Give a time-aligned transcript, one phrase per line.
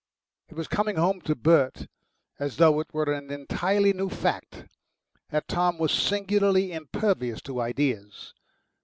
[0.49, 1.85] It was coming home to Bert,
[2.39, 4.65] as though it were an entirely new fact,
[5.29, 8.33] that Tom was singularly impervious to ideas.